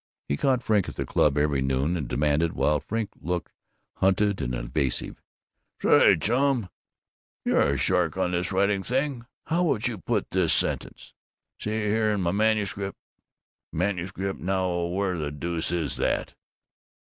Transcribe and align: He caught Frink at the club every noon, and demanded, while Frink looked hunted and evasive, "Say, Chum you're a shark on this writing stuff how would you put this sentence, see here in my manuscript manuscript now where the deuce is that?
He 0.27 0.35
caught 0.35 0.63
Frink 0.63 0.89
at 0.89 0.95
the 0.95 1.05
club 1.05 1.37
every 1.37 1.61
noon, 1.61 1.95
and 1.95 2.07
demanded, 2.07 2.53
while 2.53 2.79
Frink 2.79 3.11
looked 3.21 3.51
hunted 3.97 4.41
and 4.41 4.55
evasive, 4.55 5.21
"Say, 5.79 6.15
Chum 6.17 6.69
you're 7.45 7.73
a 7.73 7.77
shark 7.77 8.17
on 8.17 8.31
this 8.31 8.51
writing 8.51 8.83
stuff 8.83 9.27
how 9.45 9.65
would 9.65 9.87
you 9.87 9.99
put 9.99 10.31
this 10.31 10.53
sentence, 10.53 11.13
see 11.59 11.69
here 11.69 12.09
in 12.13 12.21
my 12.21 12.31
manuscript 12.31 12.97
manuscript 13.71 14.39
now 14.39 14.85
where 14.85 15.19
the 15.19 15.29
deuce 15.29 15.71
is 15.71 15.97
that? 15.97 16.33